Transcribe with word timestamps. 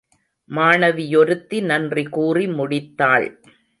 மாணவியொருத்தி 0.49 1.61
நன்றி 1.61 2.03
கூறி 2.09 2.47
முடித்தாள். 2.47 3.27